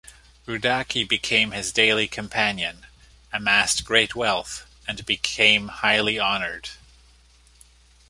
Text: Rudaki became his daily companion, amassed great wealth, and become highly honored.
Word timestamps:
Rudaki 0.47 1.07
became 1.07 1.51
his 1.51 1.71
daily 1.71 2.07
companion, 2.07 2.87
amassed 3.31 3.85
great 3.85 4.15
wealth, 4.15 4.65
and 4.87 5.05
become 5.05 5.67
highly 5.67 6.17
honored. 6.17 6.69